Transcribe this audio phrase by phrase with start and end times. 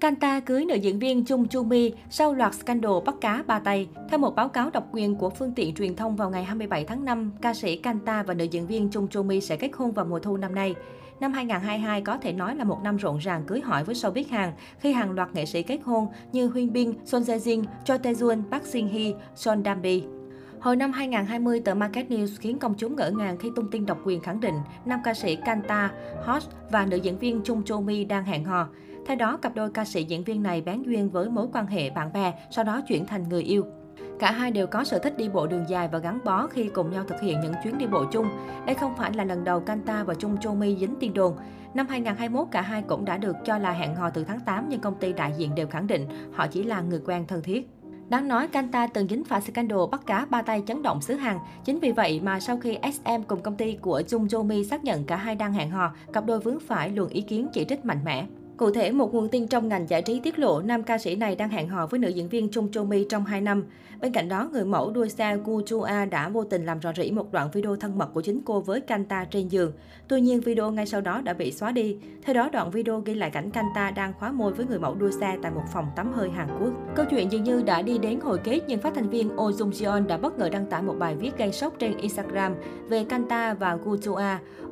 [0.00, 3.88] Kanta cưới nữ diễn viên Chung Chu Mi sau loạt scandal bắt cá ba tay.
[4.08, 7.04] Theo một báo cáo độc quyền của phương tiện truyền thông vào ngày 27 tháng
[7.04, 10.04] 5, ca sĩ Kanta và nữ diễn viên Chung Chu Mi sẽ kết hôn vào
[10.04, 10.74] mùa thu năm nay.
[11.20, 14.52] Năm 2022 có thể nói là một năm rộn ràng cưới hỏi với showbiz Hàn
[14.78, 18.12] khi hàng loạt nghệ sĩ kết hôn như Huyên Bin, Son Jae Jin, Choi Tae
[18.12, 20.17] Jun, Park Shin Hye, Son Dambi.
[20.60, 23.98] Hồi năm 2020, tờ Market News khiến công chúng ngỡ ngàng khi tung tin độc
[24.04, 24.54] quyền khẳng định
[24.84, 25.90] nam ca sĩ Kanta,
[26.24, 28.68] Hot và nữ diễn viên Chung Cho Mi đang hẹn hò.
[29.06, 31.90] Theo đó, cặp đôi ca sĩ diễn viên này bán duyên với mối quan hệ
[31.90, 33.64] bạn bè, sau đó chuyển thành người yêu.
[34.18, 36.90] Cả hai đều có sở thích đi bộ đường dài và gắn bó khi cùng
[36.90, 38.26] nhau thực hiện những chuyến đi bộ chung.
[38.66, 41.36] Đây không phải là lần đầu Kanta và Chung Cho Mi dính tin đồn.
[41.74, 44.80] Năm 2021, cả hai cũng đã được cho là hẹn hò từ tháng 8 nhưng
[44.80, 47.68] công ty đại diện đều khẳng định họ chỉ là người quen thân thiết.
[48.08, 51.38] Đáng nói, Kanta từng dính phải scandal bắt cá ba tay chấn động xứ Hàn.
[51.64, 55.04] Chính vì vậy mà sau khi SM cùng công ty của Jung Jo-mi xác nhận
[55.04, 58.04] cả hai đang hẹn hò, cặp đôi vướng phải luồng ý kiến chỉ trích mạnh
[58.04, 58.26] mẽ.
[58.58, 61.36] Cụ thể, một nguồn tin trong ngành giải trí tiết lộ nam ca sĩ này
[61.36, 63.64] đang hẹn hò với nữ diễn viên Chung Cho Mi trong 2 năm.
[64.00, 67.10] Bên cạnh đó, người mẫu đua xe Gu Chua đã vô tình làm rò rỉ
[67.10, 69.72] một đoạn video thân mật của chính cô với Kanta trên giường.
[70.08, 71.96] Tuy nhiên, video ngay sau đó đã bị xóa đi.
[72.22, 75.10] Theo đó, đoạn video ghi lại cảnh Kanta đang khóa môi với người mẫu đua
[75.10, 76.72] xe tại một phòng tắm hơi Hàn Quốc.
[76.96, 79.70] Câu chuyện dường như đã đi đến hồi kết nhưng phát thanh viên Oh Jung
[79.70, 82.54] Jeon đã bất ngờ đăng tải một bài viết gây sốc trên Instagram
[82.88, 84.20] về Kanta và Gu Chua.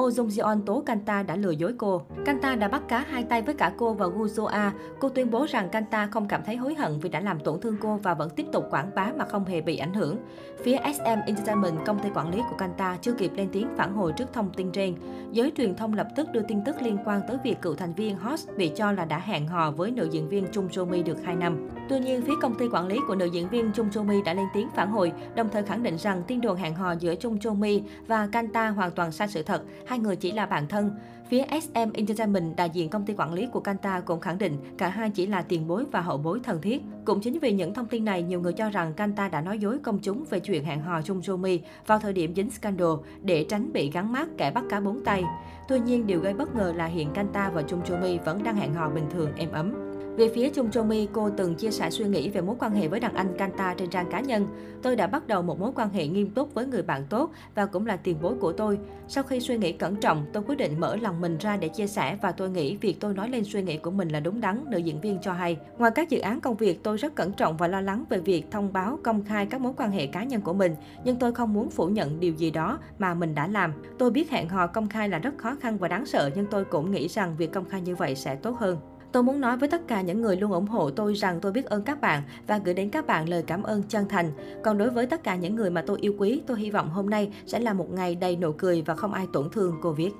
[0.00, 2.02] Oh Jung Jeon tố Kanta đã lừa dối cô.
[2.24, 5.68] Kanta đã bắt cá hai tay với cả cô và Guzoa, Cô tuyên bố rằng
[5.68, 8.46] Kanta không cảm thấy hối hận vì đã làm tổn thương cô và vẫn tiếp
[8.52, 10.16] tục quảng bá mà không hề bị ảnh hưởng.
[10.62, 14.12] Phía SM Entertainment, công ty quản lý của Kanta, chưa kịp lên tiếng phản hồi
[14.16, 14.94] trước thông tin trên.
[15.32, 18.16] Giới truyền thông lập tức đưa tin tức liên quan tới việc cựu thành viên
[18.16, 21.24] Host bị cho là đã hẹn hò với nữ diễn viên Chung Jo Mi được
[21.24, 21.68] 2 năm.
[21.88, 24.34] Tuy nhiên, phía công ty quản lý của nữ diễn viên Chung Jo Mi đã
[24.34, 27.36] lên tiếng phản hồi, đồng thời khẳng định rằng tin đồn hẹn hò giữa Chung
[27.38, 30.90] Jo Mi và Kanta hoàn toàn sai sự thật, hai người chỉ là bạn thân.
[31.28, 34.88] Phía SM Entertainment, đại diện công ty quản lý của Kanta cũng khẳng định cả
[34.88, 36.82] hai chỉ là tiền bối và hậu bối thân thiết.
[37.04, 39.78] Cũng chính vì những thông tin này, nhiều người cho rằng Kanta đã nói dối
[39.78, 43.72] công chúng về chuyện hẹn hò Jung Jomi vào thời điểm dính scandal để tránh
[43.72, 45.22] bị gắn mát kẻ bắt cá bốn tay.
[45.68, 48.74] Tuy nhiên, điều gây bất ngờ là hiện Kanta và Jung Jomi vẫn đang hẹn
[48.74, 49.87] hò bình thường êm ấm.
[50.18, 52.88] Về phía Chung Jo Mi, cô từng chia sẻ suy nghĩ về mối quan hệ
[52.88, 54.46] với đàn anh Kanta trên trang cá nhân.
[54.82, 57.66] Tôi đã bắt đầu một mối quan hệ nghiêm túc với người bạn tốt và
[57.66, 58.78] cũng là tiền bối của tôi.
[59.08, 61.86] Sau khi suy nghĩ cẩn trọng, tôi quyết định mở lòng mình ra để chia
[61.86, 64.64] sẻ và tôi nghĩ việc tôi nói lên suy nghĩ của mình là đúng đắn,
[64.68, 65.58] nữ diễn viên cho hay.
[65.78, 68.44] Ngoài các dự án công việc, tôi rất cẩn trọng và lo lắng về việc
[68.50, 70.74] thông báo công khai các mối quan hệ cá nhân của mình,
[71.04, 73.72] nhưng tôi không muốn phủ nhận điều gì đó mà mình đã làm.
[73.98, 76.64] Tôi biết hẹn hò công khai là rất khó khăn và đáng sợ, nhưng tôi
[76.64, 78.78] cũng nghĩ rằng việc công khai như vậy sẽ tốt hơn.
[79.12, 81.66] Tôi muốn nói với tất cả những người luôn ủng hộ tôi rằng tôi biết
[81.66, 84.32] ơn các bạn và gửi đến các bạn lời cảm ơn chân thành.
[84.64, 87.10] Còn đối với tất cả những người mà tôi yêu quý, tôi hy vọng hôm
[87.10, 90.10] nay sẽ là một ngày đầy nụ cười và không ai tổn thương, cô viết.